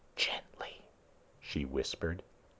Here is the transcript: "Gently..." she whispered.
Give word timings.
"Gently..." 0.15 0.81
she 1.39 1.63
whispered. 1.63 2.23